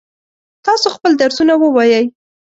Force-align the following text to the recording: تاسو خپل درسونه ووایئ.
تاسو 0.65 0.87
خپل 0.95 1.11
درسونه 1.21 1.53
ووایئ. 1.57 2.05